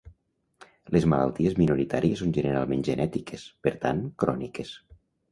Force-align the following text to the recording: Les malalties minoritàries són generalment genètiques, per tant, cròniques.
Les 0.95 1.03
malalties 1.11 1.57
minoritàries 1.59 2.23
són 2.23 2.31
generalment 2.37 2.85
genètiques, 2.87 3.43
per 3.67 3.75
tant, 3.85 4.01
cròniques. 4.25 4.73